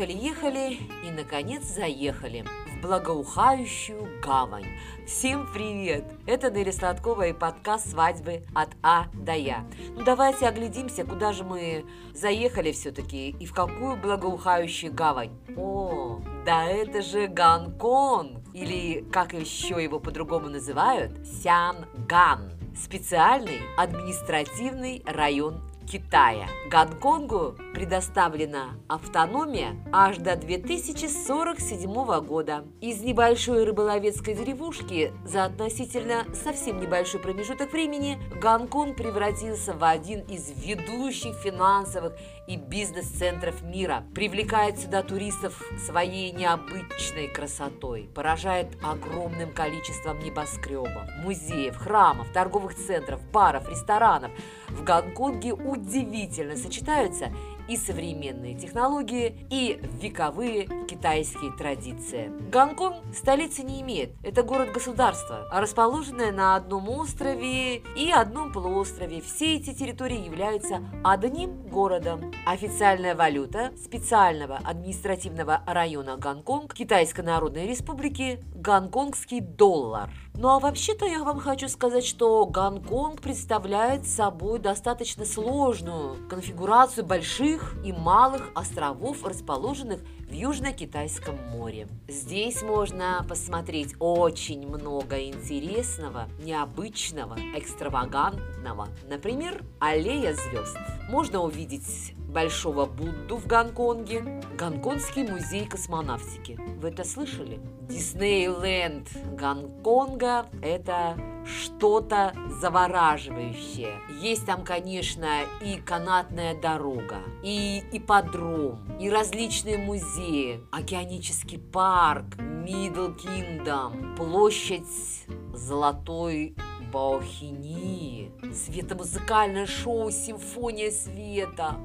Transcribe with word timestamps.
Ехали-ехали 0.00 0.78
и, 1.04 1.10
наконец, 1.10 1.62
заехали 1.64 2.46
в 2.72 2.80
благоухающую 2.80 4.08
гавань. 4.22 4.64
Всем 5.06 5.46
привет! 5.52 6.04
Это 6.24 6.50
Нелли 6.50 6.70
Сладкова 6.70 7.26
и 7.26 7.34
подкаст 7.34 7.90
«Свадьбы 7.90 8.42
от 8.54 8.70
А 8.82 9.08
до 9.12 9.34
Я». 9.34 9.66
Ну, 9.94 10.02
давайте 10.02 10.48
оглядимся, 10.48 11.04
куда 11.04 11.34
же 11.34 11.44
мы 11.44 11.84
заехали 12.14 12.72
все-таки 12.72 13.36
и 13.38 13.44
в 13.44 13.52
какую 13.52 13.96
благоухающую 13.96 14.90
гавань. 14.90 15.38
О, 15.54 16.22
да 16.46 16.64
это 16.64 17.02
же 17.02 17.26
Гонконг! 17.26 18.38
Или, 18.54 19.04
как 19.12 19.34
еще 19.34 19.84
его 19.84 20.00
по-другому 20.00 20.48
называют, 20.48 21.12
Сянган. 21.26 22.52
Специальный 22.74 23.60
административный 23.76 25.02
район 25.04 25.69
Китая. 25.90 26.46
Гонконгу 26.70 27.56
предоставлена 27.74 28.76
автономия 28.86 29.74
аж 29.92 30.18
до 30.18 30.36
2047 30.36 32.20
года. 32.20 32.64
Из 32.80 33.00
небольшой 33.00 33.64
рыболовецкой 33.64 34.34
деревушки 34.34 35.12
за 35.24 35.46
относительно 35.46 36.26
совсем 36.32 36.80
небольшой 36.80 37.18
промежуток 37.18 37.72
времени 37.72 38.20
Гонконг 38.40 38.96
превратился 38.96 39.72
в 39.72 39.82
один 39.82 40.20
из 40.20 40.52
ведущих 40.64 41.34
финансовых 41.42 42.12
и 42.46 42.56
бизнес-центров 42.56 43.62
мира. 43.62 44.04
Привлекает 44.14 44.78
сюда 44.78 45.02
туристов 45.02 45.62
своей 45.86 46.32
необычной 46.32 47.28
красотой, 47.28 48.10
поражает 48.14 48.68
огромным 48.82 49.52
количеством 49.52 50.18
небоскребов, 50.20 51.02
музеев, 51.22 51.76
храмов, 51.76 52.28
торговых 52.32 52.74
центров, 52.74 53.22
баров, 53.30 53.68
ресторанов. 53.68 54.32
В 54.68 54.82
Гонконге 54.84 55.52
удивительно 55.52 56.56
сочетаются 56.56 57.32
и 57.70 57.76
современные 57.76 58.54
технологии, 58.56 59.46
и 59.48 59.80
вековые 60.02 60.68
китайские 60.88 61.52
традиции. 61.52 62.32
Гонконг 62.50 62.96
столицы 63.14 63.62
не 63.62 63.80
имеет. 63.82 64.10
Это 64.24 64.42
город-государство, 64.42 65.48
расположенное 65.52 66.32
на 66.32 66.56
одном 66.56 66.88
острове 66.88 67.76
и 67.76 68.10
одном 68.10 68.52
полуострове. 68.52 69.20
Все 69.20 69.54
эти 69.54 69.72
территории 69.72 70.24
являются 70.24 70.80
одним 71.04 71.62
городом. 71.68 72.32
Официальная 72.44 73.14
валюта 73.14 73.70
специального 73.82 74.56
административного 74.56 75.62
района 75.64 76.16
Гонконг 76.16 76.74
Китайской 76.74 77.20
Народной 77.20 77.68
Республики– 77.68 78.42
гонконгский 78.60 79.40
доллар. 79.40 80.10
Ну 80.34 80.48
а 80.48 80.58
вообще-то 80.58 81.06
я 81.06 81.22
вам 81.22 81.38
хочу 81.38 81.68
сказать, 81.68 82.04
что 82.06 82.46
Гонконг 82.46 83.20
представляет 83.20 84.06
собой 84.06 84.58
достаточно 84.58 85.24
сложную 85.24 86.16
конфигурацию 86.28 87.04
больших 87.04 87.59
и 87.84 87.92
малых 87.92 88.50
островов, 88.54 89.24
расположенных 89.24 90.00
в 90.28 90.32
Южно-Китайском 90.32 91.36
море. 91.50 91.88
Здесь 92.08 92.62
можно 92.62 93.24
посмотреть 93.28 93.94
очень 93.98 94.66
много 94.66 95.20
интересного, 95.20 96.28
необычного, 96.42 97.36
экстравагантного. 97.56 98.88
Например, 99.08 99.62
аллея 99.78 100.34
звезд. 100.34 100.76
Можно 101.08 101.40
увидеть 101.40 102.14
Большого 102.30 102.86
Будду 102.86 103.36
в 103.36 103.46
Гонконге, 103.46 104.42
Гонконгский 104.56 105.28
музей 105.28 105.66
космонавтики. 105.66 106.58
Вы 106.80 106.88
это 106.90 107.04
слышали? 107.04 107.60
Диснейленд 107.88 109.08
Гонконга– 109.36 110.46
это 110.62 111.16
что-то 111.44 112.32
завораживающее. 112.60 113.94
Есть 114.20 114.46
там, 114.46 114.64
конечно, 114.64 115.26
и 115.60 115.76
канатная 115.80 116.54
дорога, 116.60 117.18
и 117.42 117.82
ипподром, 117.92 118.78
и 119.00 119.10
различные 119.10 119.78
музеи, 119.78 120.60
океанический 120.70 121.58
парк, 121.58 122.36
Мидл 122.38 123.12
Киндом, 123.14 124.14
площадь 124.16 125.26
Золотой 125.52 126.54
Баохини, 126.90 128.32
светомузыкальное 128.52 129.66
шоу 129.66 130.10
«Симфония 130.10 130.90
света». 130.90 131.76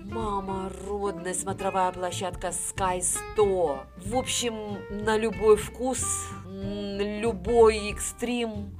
Мама 0.00 0.70
родная, 0.86 1.32
смотровая 1.32 1.92
площадка 1.92 2.48
Sky 2.48 3.00
100. 3.00 3.78
В 4.04 4.16
общем, 4.16 4.54
на 4.90 5.16
любой 5.16 5.56
вкус, 5.56 6.04
любой 6.44 7.90
экстрим, 7.90 8.78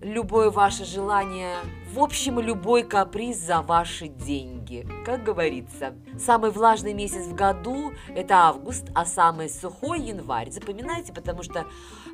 любое 0.00 0.48
ваше 0.48 0.86
желание, 0.86 1.56
в 1.92 1.98
общем, 2.00 2.40
любой 2.40 2.84
каприз 2.84 3.38
за 3.38 3.60
ваши 3.60 4.08
деньги, 4.08 4.63
как 5.04 5.24
говорится. 5.24 5.94
Самый 6.18 6.50
влажный 6.50 6.94
месяц 6.94 7.26
в 7.26 7.34
году– 7.34 7.92
это 8.14 8.34
август, 8.34 8.84
а 8.94 9.04
самый 9.04 9.48
сухой– 9.48 10.00
январь. 10.00 10.50
Запоминайте, 10.50 11.12
потому 11.12 11.42
что 11.42 11.66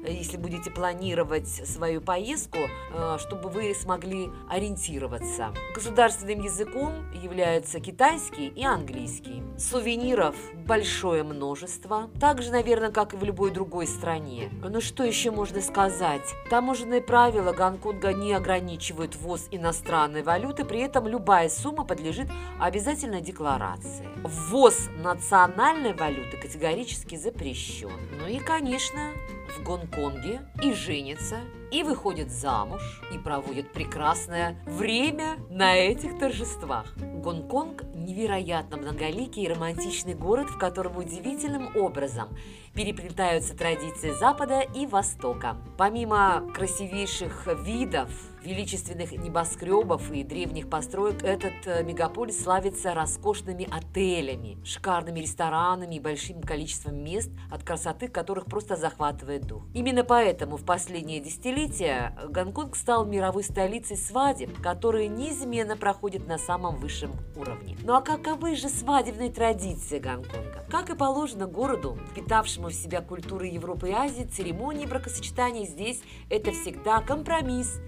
э, 0.04 0.12
если 0.12 0.36
будете 0.36 0.70
планировать 0.70 1.48
свою 1.48 2.00
поездку, 2.00 2.58
э, 2.92 3.16
чтобы 3.18 3.48
вы 3.48 3.74
смогли 3.74 4.30
ориентироваться. 4.48 5.52
Государственным 5.74 6.42
языком 6.42 6.92
являются 7.14 7.80
китайский 7.80 8.48
и 8.48 8.64
английский. 8.64 9.42
Сувениров 9.58 10.34
большое 10.66 11.22
множество, 11.22 12.08
так 12.20 12.42
же, 12.42 12.50
наверное, 12.50 12.90
как 12.90 13.14
и 13.14 13.16
в 13.16 13.24
любой 13.24 13.50
другой 13.50 13.86
стране. 13.86 14.50
Но 14.62 14.80
что 14.80 15.04
еще 15.04 15.30
можно 15.30 15.60
сказать? 15.60 16.22
Таможенные 16.48 17.00
правила 17.00 17.52
Гонконга 17.52 18.12
не 18.12 18.32
ограничивают 18.32 19.16
ввоз 19.16 19.48
иностранной 19.50 20.22
валюты, 20.22 20.64
при 20.64 20.80
этом 20.80 21.08
любая 21.08 21.48
сумма 21.48 21.84
подлежит 21.84 22.28
обязательной 22.58 23.20
декларации. 23.20 24.08
Ввоз 24.24 24.88
национальной 25.02 25.94
валюты 25.94 26.36
категорически 26.36 27.16
запрещен. 27.16 27.92
Ну 28.18 28.26
и, 28.26 28.38
конечно, 28.38 29.12
в 29.56 29.62
Гонконге 29.62 30.42
и 30.62 30.72
женятся, 30.72 31.38
и 31.70 31.82
выходят 31.82 32.30
замуж, 32.30 33.02
и 33.12 33.18
проводят 33.18 33.72
прекрасное 33.72 34.60
время 34.66 35.36
на 35.50 35.76
этих 35.76 36.18
торжествах. 36.18 36.94
Гонконг– 36.96 37.84
невероятно 37.94 38.76
многоликий 38.76 39.44
и 39.44 39.48
романтичный 39.48 40.14
город, 40.14 40.48
в 40.48 40.58
котором 40.58 40.96
удивительным 40.96 41.76
образом 41.76 42.28
переплетаются 42.74 43.56
традиции 43.56 44.10
Запада 44.10 44.60
и 44.60 44.86
Востока. 44.86 45.56
Помимо 45.76 46.48
красивейших 46.54 47.46
видов, 47.64 48.10
величественных 48.42 49.12
небоскребов 49.12 50.10
и 50.10 50.24
древних 50.24 50.68
построек, 50.68 51.22
этот 51.22 51.66
э, 51.66 51.82
мегаполис 51.82 52.42
славится 52.42 52.94
роскошными 52.94 53.68
отелями, 53.70 54.58
шикарными 54.64 55.20
ресторанами 55.20 55.96
и 55.96 56.00
большим 56.00 56.42
количеством 56.42 57.02
мест, 57.02 57.30
от 57.50 57.62
красоты 57.62 58.08
которых 58.08 58.46
просто 58.46 58.76
захватывает 58.76 59.46
дух. 59.46 59.64
Именно 59.74 60.04
поэтому 60.04 60.56
в 60.56 60.64
последние 60.64 61.20
десятилетия 61.20 62.16
Гонконг 62.28 62.76
стал 62.76 63.06
мировой 63.06 63.44
столицей 63.44 63.96
свадеб, 63.96 64.60
которые 64.60 65.08
неизменно 65.08 65.76
проходят 65.76 66.26
на 66.26 66.38
самом 66.38 66.76
высшем 66.76 67.12
уровне. 67.36 67.76
Ну 67.82 67.94
а 67.94 68.00
каковы 68.00 68.56
же 68.56 68.68
свадебные 68.68 69.30
традиции 69.30 69.98
Гонконга? 69.98 70.64
Как 70.70 70.90
и 70.90 70.96
положено 70.96 71.46
городу, 71.46 71.98
впитавшему 72.10 72.68
в 72.68 72.74
себя 72.74 73.00
культуры 73.00 73.46
Европы 73.46 73.90
и 73.90 73.92
Азии, 73.92 74.24
церемонии 74.24 74.86
бракосочетания 74.86 75.66
здесь– 75.66 76.00
это 76.30 76.52
всегда 76.52 77.00
компромисс 77.00 77.80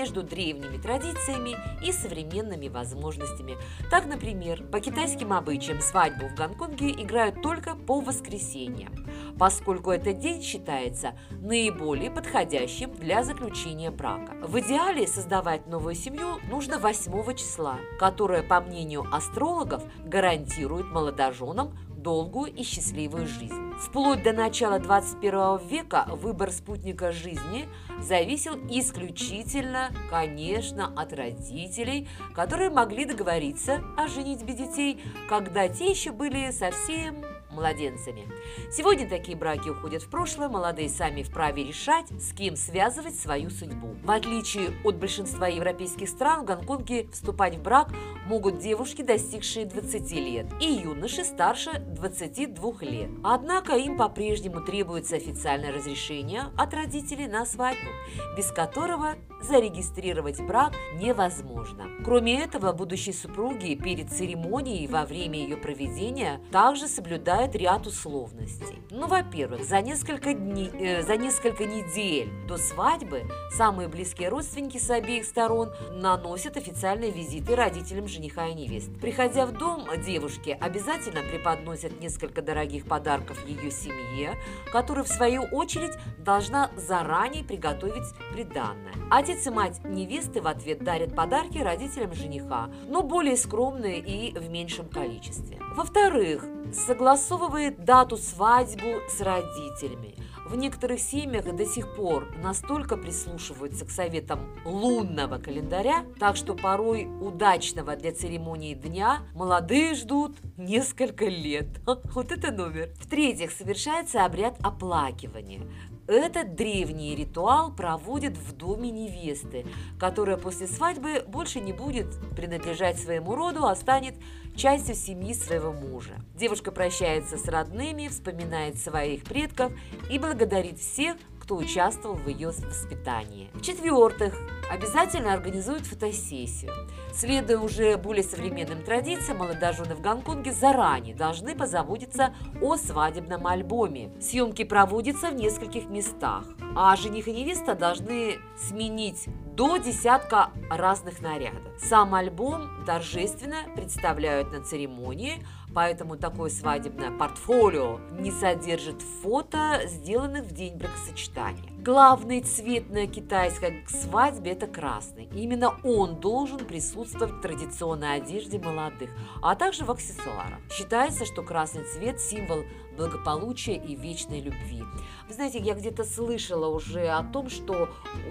между 0.00 0.22
древними 0.22 0.78
традициями 0.78 1.56
и 1.86 1.92
современными 1.92 2.68
возможностями. 2.68 3.58
Так, 3.90 4.06
например, 4.06 4.64
по 4.72 4.80
китайским 4.80 5.30
обычаям 5.30 5.80
свадьбу 5.82 6.26
в 6.26 6.34
Гонконге 6.34 6.90
играют 6.92 7.42
только 7.42 7.74
по 7.74 8.00
воскресеньям, 8.00 8.94
поскольку 9.38 9.90
этот 9.90 10.18
день 10.18 10.42
считается 10.42 11.12
наиболее 11.42 12.10
подходящим 12.10 12.94
для 12.94 13.22
заключения 13.22 13.90
брака. 13.90 14.32
В 14.42 14.58
идеале 14.60 15.06
создавать 15.06 15.66
новую 15.66 15.94
семью 15.94 16.38
нужно 16.48 16.78
8 16.78 17.34
числа, 17.34 17.76
которое, 17.98 18.42
по 18.42 18.62
мнению 18.62 19.04
астрологов, 19.12 19.82
гарантирует 20.02 20.86
молодоженам 20.86 21.76
долгую 22.02 22.52
и 22.52 22.62
счастливую 22.62 23.26
жизнь. 23.26 23.72
Вплоть 23.80 24.22
до 24.22 24.32
начала 24.32 24.78
21 24.78 25.66
века 25.68 26.06
выбор 26.10 26.50
спутника 26.50 27.12
жизни 27.12 27.66
зависел 27.98 28.56
исключительно, 28.68 29.90
конечно, 30.10 30.92
от 30.96 31.12
родителей, 31.14 32.08
которые 32.34 32.70
могли 32.70 33.06
договориться 33.06 33.82
о 33.96 34.06
женитьбе 34.06 34.52
детей, 34.52 35.02
когда 35.28 35.68
те 35.68 35.90
еще 35.90 36.12
были 36.12 36.50
совсем 36.50 37.24
младенцами. 37.60 38.26
Сегодня 38.72 39.08
такие 39.08 39.36
браки 39.36 39.68
уходят 39.68 40.02
в 40.02 40.10
прошлое, 40.10 40.48
молодые 40.48 40.88
сами 40.88 41.22
вправе 41.22 41.62
решать, 41.64 42.10
с 42.10 42.32
кем 42.32 42.56
связывать 42.56 43.14
свою 43.14 43.50
судьбу. 43.50 43.94
В 44.02 44.10
отличие 44.10 44.70
от 44.82 44.96
большинства 44.96 45.46
европейских 45.46 46.08
стран, 46.08 46.42
в 46.42 46.46
Гонконге 46.46 47.06
вступать 47.12 47.56
в 47.56 47.62
брак 47.62 47.90
могут 48.26 48.58
девушки, 48.58 49.02
достигшие 49.02 49.66
20 49.66 50.12
лет, 50.12 50.46
и 50.60 50.66
юноши 50.66 51.24
старше 51.24 51.78
22 51.78 52.72
лет. 52.80 53.10
Однако 53.22 53.76
им 53.76 53.96
по-прежнему 53.96 54.60
требуется 54.60 55.16
официальное 55.16 55.72
разрешение 55.72 56.44
от 56.56 56.72
родителей 56.72 57.28
на 57.28 57.44
свадьбу, 57.44 57.90
без 58.36 58.50
которого 58.50 59.16
зарегистрировать 59.42 60.40
брак 60.40 60.72
невозможно. 60.94 61.86
Кроме 62.04 62.42
этого, 62.42 62.72
будущие 62.72 63.14
супруги 63.14 63.74
перед 63.74 64.10
церемонией 64.10 64.86
во 64.86 65.04
время 65.04 65.38
ее 65.38 65.56
проведения 65.56 66.40
также 66.50 66.88
соблюдают 66.88 67.54
ряд 67.54 67.86
условностей. 67.86 68.78
Ну, 68.90 69.06
во-первых, 69.06 69.64
за 69.64 69.80
несколько 69.80 70.34
дней, 70.34 70.70
э, 70.72 71.02
за 71.02 71.16
несколько 71.16 71.64
недель 71.64 72.28
до 72.46 72.56
свадьбы 72.56 73.24
самые 73.50 73.88
близкие 73.88 74.28
родственники 74.28 74.78
с 74.78 74.90
обеих 74.90 75.24
сторон 75.24 75.72
наносят 75.92 76.56
официальные 76.56 77.10
визиты 77.10 77.54
родителям 77.54 78.08
жениха 78.08 78.46
и 78.46 78.54
невесты. 78.54 78.92
Приходя 78.92 79.46
в 79.46 79.52
дом 79.52 79.86
девушки, 80.04 80.56
обязательно 80.60 81.20
преподносят 81.22 82.00
несколько 82.00 82.42
дорогих 82.42 82.86
подарков 82.86 83.38
ее 83.46 83.70
семье, 83.70 84.34
которая 84.72 85.04
в 85.04 85.08
свою 85.08 85.42
очередь 85.42 85.92
должна 86.18 86.70
заранее 86.76 87.44
приготовить 87.44 88.14
приданное. 88.32 88.94
Отец 89.30 89.46
и 89.46 89.50
мать 89.50 89.80
невесты 89.84 90.42
в 90.42 90.48
ответ 90.48 90.82
дарят 90.82 91.14
подарки 91.14 91.58
родителям 91.58 92.12
жениха, 92.14 92.68
но 92.88 93.04
более 93.04 93.36
скромные 93.36 94.00
и 94.00 94.36
в 94.36 94.50
меньшем 94.50 94.88
количестве. 94.88 95.56
Во-вторых, 95.76 96.44
согласовывает 96.72 97.84
дату 97.84 98.16
свадьбу 98.16 98.98
с 99.08 99.20
родителями. 99.20 100.16
В 100.48 100.56
некоторых 100.56 100.98
семьях 100.98 101.44
до 101.44 101.64
сих 101.64 101.94
пор 101.94 102.26
настолько 102.42 102.96
прислушиваются 102.96 103.84
к 103.84 103.90
советам 103.90 104.40
лунного 104.64 105.38
календаря, 105.38 106.04
так 106.18 106.34
что 106.34 106.56
порой 106.56 107.06
удачного 107.20 107.94
для 107.94 108.10
церемонии 108.10 108.74
дня 108.74 109.20
молодые 109.32 109.94
ждут 109.94 110.36
несколько 110.64 111.26
лет. 111.26 111.66
Вот 112.14 112.32
это 112.32 112.50
номер. 112.50 112.90
В-третьих, 113.00 113.50
совершается 113.50 114.24
обряд 114.24 114.56
оплакивания. 114.62 115.62
Этот 116.06 116.56
древний 116.56 117.14
ритуал 117.14 117.72
проводят 117.72 118.36
в 118.36 118.52
доме 118.56 118.90
невесты, 118.90 119.64
которая 119.98 120.36
после 120.36 120.66
свадьбы 120.66 121.24
больше 121.26 121.60
не 121.60 121.72
будет 121.72 122.08
принадлежать 122.34 122.98
своему 122.98 123.36
роду, 123.36 123.64
а 123.66 123.76
станет 123.76 124.16
частью 124.56 124.96
семьи 124.96 125.32
своего 125.34 125.72
мужа. 125.72 126.14
Девушка 126.34 126.72
прощается 126.72 127.38
с 127.38 127.46
родными, 127.46 128.08
вспоминает 128.08 128.76
своих 128.78 129.22
предков 129.22 129.72
и 130.10 130.18
благодарит 130.18 130.80
всех, 130.80 131.16
кто 131.50 131.56
участвовал 131.56 132.14
в 132.14 132.28
ее 132.28 132.50
воспитании. 132.50 133.50
В-четвертых, 133.54 134.38
обязательно 134.70 135.32
организуют 135.32 135.84
фотосессию. 135.84 136.72
Следуя 137.12 137.58
уже 137.58 137.96
более 137.96 138.22
современным 138.22 138.84
традициям, 138.84 139.38
молодожены 139.38 139.96
в 139.96 140.00
Гонконге 140.00 140.52
заранее 140.52 141.12
должны 141.16 141.56
позаботиться 141.56 142.32
о 142.62 142.76
свадебном 142.76 143.48
альбоме. 143.48 144.12
Съемки 144.20 144.62
проводятся 144.62 145.30
в 145.30 145.34
нескольких 145.34 145.88
местах, 145.88 146.44
а 146.76 146.94
жених 146.94 147.26
и 147.26 147.32
невеста 147.32 147.74
должны 147.74 148.36
сменить 148.56 149.26
до 149.56 149.78
десятка 149.78 150.50
разных 150.70 151.20
нарядов. 151.20 151.72
Сам 151.80 152.14
альбом 152.14 152.84
торжественно 152.86 153.56
представляют 153.74 154.52
на 154.52 154.62
церемонии, 154.62 155.44
поэтому 155.74 156.16
такое 156.16 156.50
свадебное 156.50 157.10
портфолио 157.10 157.98
не 158.18 158.30
содержит 158.30 159.02
фото, 159.22 159.82
сделанных 159.86 160.44
в 160.44 160.52
день 160.52 160.76
бракосочетания. 160.76 161.70
Главный 161.78 162.42
цвет 162.42 162.90
на 162.90 163.06
китайской 163.06 163.84
свадьбе– 163.88 164.50
это 164.52 164.66
красный. 164.66 165.28
Именно 165.34 165.74
он 165.82 166.20
должен 166.20 166.58
присутствовать 166.58 167.32
в 167.32 167.40
традиционной 167.40 168.16
одежде 168.16 168.58
молодых, 168.58 169.10
а 169.42 169.54
также 169.54 169.84
в 169.84 169.90
аксессуарах. 169.90 170.58
Считается, 170.70 171.24
что 171.24 171.42
красный 171.42 171.84
цвет– 171.84 172.20
символ 172.20 172.64
благополучия 172.96 173.76
и 173.76 173.94
вечной 173.94 174.40
любви. 174.40 174.84
Вы 175.26 175.34
знаете, 175.34 175.58
я 175.58 175.74
где-то 175.74 176.04
слышала 176.04 176.66
уже 176.66 177.08
о 177.08 177.22
том, 177.22 177.48
что 177.48 177.88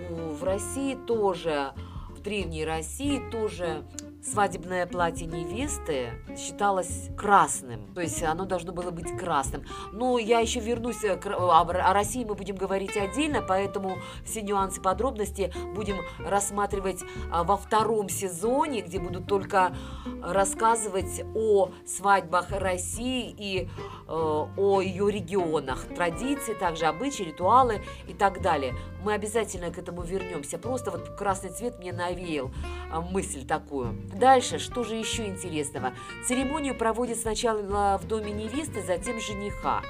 в 0.10 0.44
России 0.44 0.96
тоже 0.96 1.74
в 2.10 2.22
Древней 2.22 2.66
России 2.66 3.22
тоже 3.32 3.84
свадебное 4.22 4.86
платье 4.86 5.26
невесты 5.26 6.10
считалось 6.38 7.10
красным, 7.18 7.94
то 7.94 8.02
есть 8.02 8.22
оно 8.24 8.46
должно 8.46 8.72
было 8.72 8.92
быть 8.92 9.18
красным. 9.18 9.64
Но 9.92 10.18
я 10.18 10.40
еще 10.40 10.60
вернусь 10.60 11.00
к 11.00 11.26
о 11.28 11.94
России 11.94 12.24
мы 12.24 12.36
будем 12.36 12.56
говорить 12.56 12.98
отдельно, 12.98 13.42
поэтому 13.42 13.98
все 14.26 14.42
нюансы, 14.42 14.82
подробности 14.82 15.54
будем 15.76 15.98
рассматривать 16.20 17.04
а, 17.32 17.44
во 17.44 17.58
втором 17.58 18.10
сезоне, 18.10 18.82
где 18.82 19.00
будут 19.00 19.28
только 19.28 19.76
рассказывать 20.22 21.24
о 21.36 21.72
свадьбах 21.86 22.52
России 22.52 23.34
и 23.38 23.70
э, 24.08 24.12
о 24.12 24.82
ее 24.82 25.12
регионах, 25.12 25.86
традиции, 25.96 26.54
также 26.54 26.86
обычаи, 26.86 27.24
ритуалы 27.24 27.82
и 28.08 28.14
так 28.14 28.42
далее. 28.42 28.76
Мы 29.04 29.14
обязательно 29.14 29.72
к 29.72 29.78
этому 29.78 30.02
вернемся. 30.02 30.58
Просто 30.58 30.92
вот 30.92 31.10
красный 31.16 31.52
цвет 31.52 31.80
мне 31.80 31.94
навеял 31.94 32.52
а, 32.92 33.02
мысль 33.02 33.46
такую. 33.46 34.09
Дальше, 34.14 34.60
что 34.60 34.84
же 34.84 34.96
еще 34.96 35.28
интересного? 35.28 35.94
Церемонию 36.28 36.76
проводят 36.76 37.20
сначала 37.20 37.98
в 37.98 38.08
доме 38.08 38.32
невесты, 38.32 38.82
затем 38.82 39.20
жениха. 39.20 39.82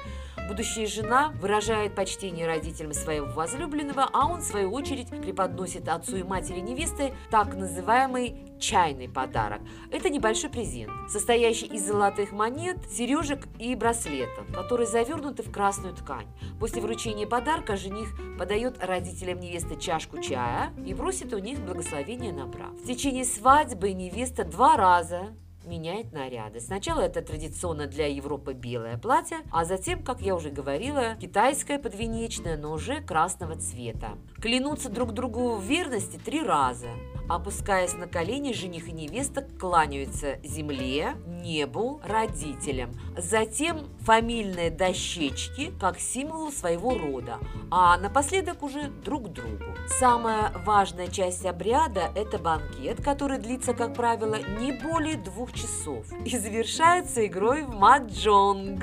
Будущая 0.50 0.86
жена 0.86 1.28
выражает 1.40 1.94
почтение 1.94 2.44
родителям 2.44 2.92
своего 2.92 3.26
возлюбленного, 3.26 4.10
а 4.12 4.26
он, 4.26 4.40
в 4.40 4.44
свою 4.44 4.72
очередь, 4.72 5.06
преподносит 5.06 5.88
отцу 5.88 6.16
и 6.16 6.22
матери 6.24 6.58
невесты 6.58 7.14
так 7.30 7.54
называемый 7.54 8.34
чайный 8.58 9.08
подарок. 9.08 9.60
Это 9.92 10.10
небольшой 10.10 10.50
презент, 10.50 10.90
состоящий 11.08 11.66
из 11.66 11.86
золотых 11.86 12.32
монет, 12.32 12.78
сережек 12.90 13.46
и 13.60 13.76
браслетов, 13.76 14.44
которые 14.52 14.88
завернуты 14.88 15.44
в 15.44 15.52
красную 15.52 15.94
ткань. 15.94 16.26
После 16.58 16.82
вручения 16.82 17.28
подарка 17.28 17.76
жених 17.76 18.08
подает 18.36 18.82
родителям 18.84 19.38
невесты 19.38 19.76
чашку 19.76 20.20
чая 20.20 20.72
и 20.84 20.94
просит 20.94 21.32
у 21.32 21.38
них 21.38 21.60
благословения 21.60 22.32
на 22.32 22.46
брак. 22.46 22.72
В 22.72 22.88
течение 22.88 23.24
свадьбы 23.24 23.92
невеста 23.92 24.42
два 24.42 24.76
раза 24.76 25.28
меняет 25.70 26.12
наряды. 26.12 26.60
Сначала 26.60 27.00
это 27.00 27.22
традиционно 27.22 27.86
для 27.86 28.06
Европы 28.06 28.52
белое 28.52 28.98
платье, 28.98 29.38
а 29.52 29.64
затем, 29.64 30.02
как 30.02 30.20
я 30.20 30.34
уже 30.34 30.50
говорила, 30.50 31.14
китайское 31.14 31.78
подвенечное, 31.78 32.56
но 32.56 32.72
уже 32.72 33.00
красного 33.00 33.54
цвета. 33.56 34.18
Клянутся 34.42 34.90
друг 34.90 35.12
другу 35.12 35.54
в 35.54 35.64
верности 35.64 36.18
три 36.18 36.42
раза. 36.42 36.88
Опускаясь 37.30 37.94
на 37.94 38.08
колени, 38.08 38.52
жених 38.52 38.88
и 38.88 38.92
невеста 38.92 39.42
кланяются 39.42 40.40
земле, 40.42 41.14
небу, 41.28 42.00
родителям. 42.02 42.90
Затем 43.16 43.86
фамильные 44.00 44.72
дощечки, 44.72 45.72
как 45.78 46.00
символ 46.00 46.50
своего 46.50 46.98
рода, 46.98 47.38
а 47.70 47.96
напоследок 47.98 48.64
уже 48.64 48.88
друг 49.04 49.28
другу. 49.28 49.62
Самая 49.86 50.52
важная 50.66 51.06
часть 51.06 51.46
обряда– 51.46 52.10
это 52.16 52.36
банкет, 52.36 53.00
который 53.00 53.38
длится, 53.38 53.74
как 53.74 53.94
правило, 53.94 54.40
не 54.58 54.72
более 54.72 55.16
двух 55.16 55.52
часов 55.52 56.06
и 56.24 56.36
завершается 56.36 57.24
игрой 57.24 57.62
в 57.62 57.72
маджонг. 57.72 58.82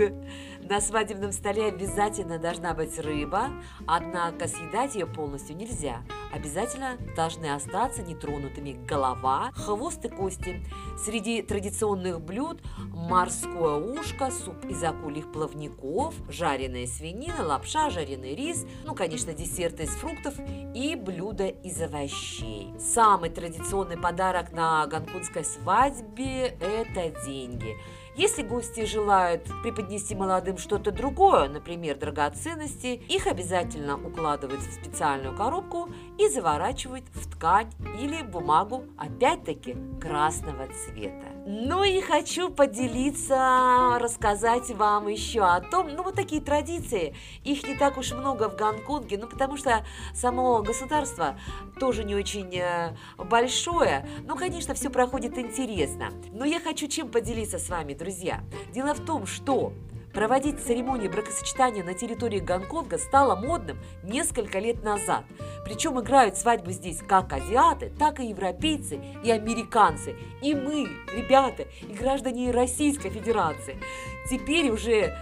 На 0.69 0.81
свадебном 0.81 1.31
столе 1.31 1.65
обязательно 1.65 2.39
должна 2.39 2.73
быть 2.73 2.97
рыба, 2.99 3.49
однако 3.85 4.47
съедать 4.47 4.95
ее 4.95 5.05
полностью 5.05 5.55
нельзя. 5.55 6.01
Обязательно 6.33 6.97
должны 7.15 7.53
остаться 7.53 8.03
нетронутыми 8.03 8.73
голова, 8.85 9.51
хвост 9.55 10.03
и 10.05 10.09
кости. 10.09 10.63
Среди 10.97 11.41
традиционных 11.41 12.21
блюд 12.21 12.61
морское 12.93 13.75
ушко, 13.75 14.31
суп 14.31 14.65
из 14.65 14.83
акульих 14.83 15.31
плавников, 15.31 16.15
жареная 16.29 16.87
свинина, 16.87 17.45
лапша, 17.45 17.89
жареный 17.89 18.35
рис, 18.35 18.65
ну, 18.85 18.93
конечно, 18.93 19.33
десерты 19.33 19.83
из 19.83 19.91
фруктов 19.91 20.35
и 20.73 20.95
блюда 20.95 21.47
из 21.47 21.81
овощей. 21.81 22.73
Самый 22.79 23.29
традиционный 23.29 23.97
подарок 23.97 24.51
на 24.51 24.85
гонконгской 24.87 25.45
свадьбе– 25.45 26.57
это 26.59 27.09
деньги– 27.25 27.75
если 28.17 28.41
гости 28.41 28.83
желают 28.83 29.43
преподнести 29.61 30.15
молодым 30.15 30.57
что-то 30.57 30.91
другое, 30.91 31.49
например, 31.49 31.97
драгоценности, 31.99 32.99
их 33.07 33.27
обязательно 33.27 33.95
укладывают 33.95 34.59
в 34.61 34.73
специальную 34.73 35.35
коробку 35.35 35.89
и 36.17 36.29
заворачивают 36.29 37.05
в 37.13 37.29
ткань 37.31 37.71
или 37.99 38.21
бумагу, 38.23 38.85
опять-таки, 38.97 39.75
красного 40.01 40.67
цвета. 40.67 41.27
Ну 41.45 41.83
и 41.83 42.01
хочу 42.01 42.49
поделиться, 42.49 43.97
рассказать 43.99 44.69
вам 44.71 45.07
еще 45.07 45.41
о 45.41 45.61
том, 45.61 45.89
ну 45.93 46.03
вот 46.03 46.15
такие 46.15 46.41
традиции, 46.41 47.15
их 47.43 47.65
не 47.67 47.75
так 47.75 47.97
уж 47.97 48.11
много 48.11 48.49
в 48.49 48.55
Гонконге, 48.57 49.17
ну 49.17 49.27
потому 49.27 49.57
что 49.57 49.85
само 50.13 50.61
государство 50.61 51.39
тоже 51.79 52.03
не 52.03 52.15
очень 52.15 52.53
э, 52.57 52.95
большое, 53.17 54.07
но, 54.25 54.35
конечно, 54.35 54.73
все 54.73 54.89
проходит 54.89 55.37
интересно. 55.37 56.09
Но 56.31 56.43
я 56.43 56.59
хочу 56.59 56.87
чем 56.87 57.09
поделиться 57.09 57.59
с 57.59 57.69
вами, 57.69 57.93
друзья. 57.93 58.43
Дело 58.73 58.93
в 58.93 59.05
том, 59.05 59.25
что 59.25 59.71
Проводить 60.17 60.59
церемонии 60.65 61.07
бракосочетания 61.07 61.83
на 61.83 61.93
территории 61.93 62.39
Гонконга 62.39 62.97
стало 62.97 63.35
модным 63.35 63.77
несколько 64.01 64.57
лет 64.57 64.83
назад. 64.83 65.25
Причем 65.63 65.99
играют 65.99 66.35
свадьбы 66.35 66.73
здесь 66.73 67.03
как 67.07 67.31
азиаты, 67.33 67.91
так 67.99 68.19
и 68.19 68.25
европейцы 68.25 68.99
и 69.23 69.29
американцы. 69.29 70.15
И 70.41 70.55
мы, 70.55 70.87
ребята, 71.15 71.67
и 71.87 71.93
граждане 71.93 72.49
Российской 72.49 73.11
Федерации. 73.11 73.77
Теперь 74.27 74.71
уже 74.71 75.15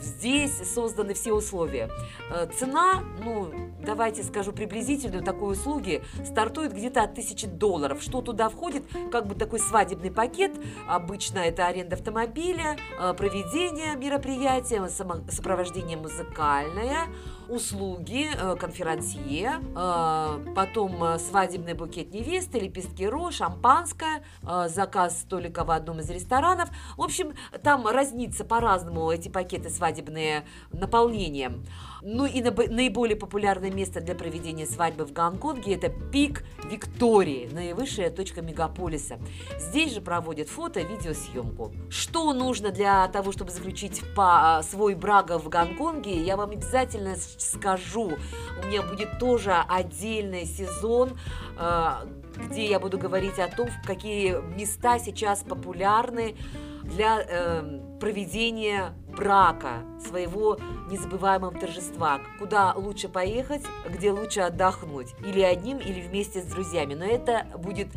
здесь 0.00 0.72
созданы 0.72 1.14
все 1.14 1.32
условия. 1.32 1.88
Э, 2.30 2.46
цена, 2.46 3.02
ну, 3.22 3.52
давайте 3.84 4.22
скажу 4.22 4.52
приблизительную, 4.52 5.22
такой 5.22 5.52
услуги 5.52 6.02
стартует 6.24 6.72
где-то 6.72 7.02
от 7.02 7.12
1000 7.12 7.46
долларов. 7.46 8.02
Что 8.02 8.20
туда 8.20 8.48
входит? 8.48 8.84
Как 9.12 9.26
бы 9.26 9.34
такой 9.34 9.60
свадебный 9.60 10.10
пакет. 10.10 10.52
Обычно 10.88 11.38
это 11.38 11.66
аренда 11.66 11.96
автомобиля, 11.96 12.76
э, 12.98 13.14
проведение 13.14 13.96
мероприятия, 13.96 14.86
сопровождение 14.88 15.96
музыкальное, 15.96 17.08
услуги, 17.48 18.30
э, 18.34 18.56
конферансье, 18.56 19.60
э, 19.60 20.52
потом 20.54 21.04
э, 21.04 21.18
свадебный 21.18 21.74
букет 21.74 22.12
невесты, 22.12 22.58
лепестки 22.58 23.06
роз, 23.06 23.34
шампанское, 23.34 24.24
заказ 24.66 25.20
столика 25.20 25.64
в 25.64 25.70
одном 25.70 26.00
из 26.00 26.10
ресторанов. 26.10 26.68
В 26.96 27.02
общем, 27.02 27.34
там 27.62 27.86
разнится 27.86 28.44
по-разному 28.44 29.10
эти 29.10 29.28
пакеты 29.28 29.43
свадебные 29.70 30.44
наполнением. 30.72 31.64
Ну 32.02 32.26
и 32.26 32.42
наиболее 32.42 33.16
популярное 33.16 33.70
место 33.70 34.00
для 34.02 34.14
проведения 34.14 34.66
свадьбы 34.66 35.06
в 35.06 35.12
Гонконге– 35.12 35.74
это 35.74 35.88
пик 35.88 36.44
Виктории, 36.70 37.48
наивысшая 37.50 38.10
точка 38.10 38.42
мегаполиса. 38.42 39.18
Здесь 39.58 39.94
же 39.94 40.02
проводят 40.02 40.48
фото 40.48 40.80
видеосъемку. 40.80 41.72
Что 41.88 42.34
нужно 42.34 42.72
для 42.72 43.08
того, 43.08 43.32
чтобы 43.32 43.50
заключить 43.50 44.02
по 44.14 44.60
свой 44.68 44.94
брак 44.94 45.30
в 45.30 45.48
Гонконге, 45.48 46.22
я 46.22 46.36
вам 46.36 46.50
обязательно 46.50 47.16
скажу. 47.16 48.12
У 48.62 48.66
меня 48.66 48.82
будет 48.82 49.18
тоже 49.18 49.54
отдельный 49.66 50.44
сезон, 50.44 51.18
э, 51.58 51.90
где 52.36 52.66
я 52.66 52.80
буду 52.80 52.98
говорить 52.98 53.38
о 53.38 53.48
том, 53.48 53.68
какие 53.84 54.42
места 54.56 54.98
сейчас 54.98 55.42
популярны 55.42 56.36
для 56.82 57.24
э, 57.26 57.80
проведения 57.98 58.94
брака, 59.14 59.84
своего 60.06 60.58
незабываемого 60.90 61.52
торжества, 61.52 62.20
куда 62.38 62.72
лучше 62.74 63.08
поехать, 63.08 63.62
где 63.88 64.10
лучше 64.10 64.40
отдохнуть, 64.40 65.14
или 65.24 65.40
одним, 65.40 65.78
или 65.78 66.00
вместе 66.00 66.42
с 66.42 66.44
друзьями. 66.44 66.94
Но 66.94 67.04
это 67.04 67.46
будет 67.56 67.88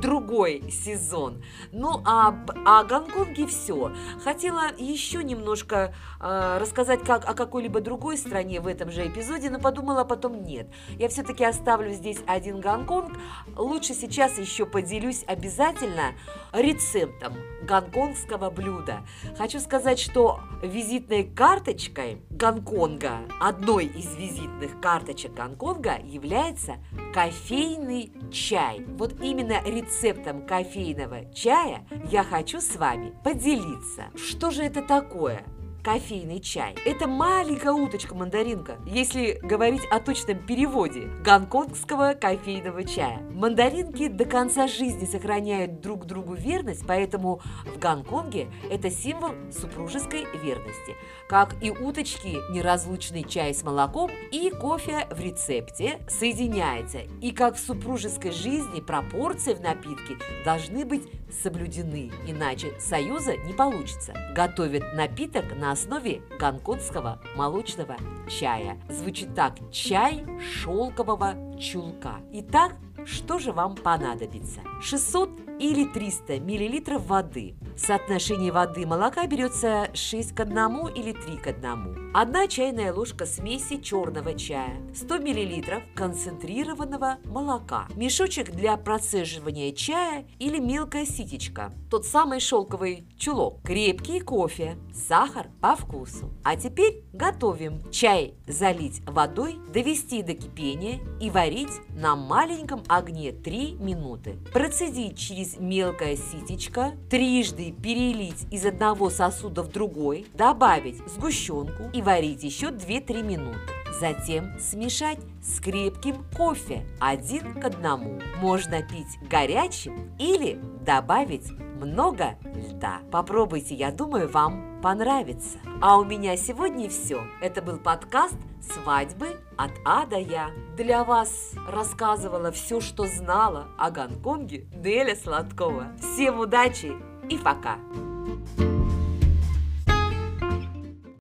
другой 0.00 0.70
сезон. 0.70 1.42
Ну, 1.72 2.02
а 2.04 2.34
о 2.64 2.84
Гонконге 2.84 3.46
все. 3.46 3.92
Хотела 4.22 4.72
еще 4.76 5.22
немножко 5.22 5.94
э, 6.20 6.58
рассказать 6.60 7.02
как, 7.02 7.28
о 7.28 7.34
какой-либо 7.34 7.80
другой 7.80 8.16
стране 8.16 8.60
в 8.60 8.66
этом 8.66 8.90
же 8.90 9.06
эпизоде, 9.06 9.50
но 9.50 9.58
подумала 9.58 10.04
потом 10.04 10.42
нет. 10.42 10.68
Я 10.98 11.08
все-таки 11.08 11.44
оставлю 11.44 11.92
здесь 11.92 12.18
один 12.26 12.60
Гонконг. 12.60 13.16
Лучше 13.56 13.94
сейчас 13.94 14.38
еще 14.38 14.66
поделюсь 14.66 15.24
обязательно 15.26 16.12
рецептом 16.52 17.34
гонконгского 17.62 18.50
блюда. 18.50 19.02
Хочу 19.38 19.60
сказать, 19.60 19.98
что 19.98 20.40
визитной 20.62 21.24
карточкой 21.24 22.22
Гонконга, 22.30 23.20
одной 23.40 23.86
из 23.86 24.14
визитных 24.16 24.80
карточек 24.80 25.34
Гонконга 25.34 25.98
является 26.02 26.76
кофейный 27.12 28.12
чай. 28.30 28.84
Вот 28.96 29.20
именно 29.20 29.62
рецептом 29.64 30.46
кофейного 30.46 31.32
чая 31.34 31.86
я 32.10 32.22
хочу 32.22 32.60
с 32.60 32.76
вами 32.76 33.12
поделиться. 33.24 34.04
Что 34.14 34.50
же 34.50 34.62
это 34.62 34.82
такое? 34.82 35.44
Кофейный 35.82 36.40
чай. 36.40 36.74
Это 36.84 37.08
маленькая 37.08 37.72
уточка-мандаринка, 37.72 38.78
если 38.86 39.38
говорить 39.42 39.82
о 39.90 39.98
точном 39.98 40.38
переводе 40.38 41.08
гонконгского 41.24 42.14
кофейного 42.14 42.84
чая. 42.84 43.18
Мандаринки 43.32 44.08
до 44.08 44.24
конца 44.24 44.68
жизни 44.68 45.04
сохраняют 45.04 45.80
друг 45.80 46.06
другу 46.06 46.34
верность, 46.34 46.84
поэтому 46.86 47.40
в 47.66 47.78
Гонконге 47.78 48.48
это 48.70 48.90
символ 48.90 49.32
супружеской 49.50 50.26
верности. 50.42 50.94
Как 51.28 51.56
и 51.62 51.70
уточки, 51.70 52.38
неразлучный 52.52 53.24
чай 53.24 53.52
с 53.52 53.64
молоком 53.64 54.10
и 54.30 54.50
кофе 54.50 55.08
в 55.10 55.20
рецепте 55.20 55.98
соединяется. 56.08 57.00
И 57.20 57.32
как 57.32 57.56
в 57.56 57.60
супружеской 57.60 58.30
жизни 58.30 58.80
пропорции 58.80 59.54
в 59.54 59.60
напитке 59.60 60.16
должны 60.44 60.84
быть 60.84 61.08
соблюдены, 61.42 62.12
иначе 62.26 62.78
союза 62.78 63.36
не 63.36 63.52
получится. 63.52 64.14
Готовят 64.34 64.94
напиток 64.94 65.56
на 65.56 65.71
основе 65.72 66.22
гонконгского 66.38 67.20
молочного 67.36 67.96
чая. 68.28 68.80
Звучит 68.88 69.34
так– 69.34 69.54
чай 69.72 70.24
шелкового 70.40 71.34
чулка. 71.58 72.20
Итак, 72.32 72.76
что 73.04 73.38
же 73.38 73.52
вам 73.52 73.74
понадобится? 73.74 74.60
600 74.80 75.30
или 75.58 75.84
300 75.84 76.40
мл 76.40 76.98
воды. 76.98 77.56
Соотношение 77.76 78.52
воды 78.52 78.86
молока 78.86 79.26
берется 79.26 79.90
6 79.94 80.34
к 80.34 80.40
1 80.40 80.88
или 80.94 81.12
3 81.12 81.36
к 81.38 81.46
1. 81.48 82.01
Одна 82.14 82.46
чайная 82.46 82.92
ложка 82.92 83.24
смеси 83.24 83.80
черного 83.80 84.34
чая, 84.34 84.76
100 84.94 85.18
мл 85.20 85.80
концентрированного 85.94 87.16
молока, 87.24 87.88
мешочек 87.94 88.50
для 88.50 88.76
процеживания 88.76 89.72
чая 89.72 90.26
или 90.38 90.58
мелкая 90.58 91.06
ситечка, 91.06 91.72
тот 91.90 92.04
самый 92.04 92.40
шелковый 92.40 93.06
чулок, 93.16 93.62
крепкий 93.62 94.20
кофе, 94.20 94.76
сахар 94.92 95.46
по 95.62 95.74
вкусу. 95.74 96.30
А 96.44 96.56
теперь 96.56 97.02
готовим. 97.14 97.90
Чай 97.90 98.34
залить 98.46 99.00
водой, 99.06 99.56
довести 99.72 100.22
до 100.22 100.34
кипения 100.34 101.00
и 101.18 101.30
варить 101.30 101.80
на 101.94 102.14
маленьком 102.14 102.82
огне 102.88 103.32
3 103.32 103.76
минуты. 103.80 104.36
Процедить 104.52 105.16
через 105.16 105.58
мелкое 105.58 106.16
ситечко, 106.16 106.92
трижды 107.08 107.72
перелить 107.72 108.46
из 108.50 108.66
одного 108.66 109.08
сосуда 109.08 109.62
в 109.62 109.68
другой, 109.68 110.26
добавить 110.34 110.98
сгущенку 111.06 111.84
варить 112.02 112.42
еще 112.42 112.68
2-3 112.68 113.22
минуты. 113.22 113.58
Затем 114.00 114.58
смешать 114.58 115.18
с 115.42 115.60
крепким 115.60 116.24
кофе 116.36 116.84
один 116.98 117.60
к 117.60 117.64
одному. 117.64 118.20
Можно 118.38 118.82
пить 118.82 119.18
горячим 119.28 120.14
или 120.18 120.58
добавить 120.84 121.50
много 121.80 122.36
льда. 122.54 123.00
Попробуйте, 123.10 123.74
я 123.74 123.90
думаю, 123.90 124.28
вам 124.28 124.80
понравится. 124.82 125.58
А 125.80 125.98
у 125.98 126.04
меня 126.04 126.36
сегодня 126.36 126.88
все. 126.88 127.22
Это 127.40 127.60
был 127.62 127.78
подкаст 127.78 128.36
«Свадьбы 128.60 129.40
от 129.56 129.72
А 129.84 130.06
до 130.06 130.18
Я». 130.18 130.50
Для 130.76 131.04
вас 131.04 131.52
рассказывала 131.68 132.50
все, 132.50 132.80
что 132.80 133.06
знала 133.06 133.68
о 133.78 133.90
Гонконге 133.90 134.66
Неля 134.74 135.14
Сладкова. 135.14 135.92
Всем 135.98 136.40
удачи 136.40 136.92
и 137.28 137.36
пока! 137.38 137.78
thank 138.24 138.60
you 138.60 138.71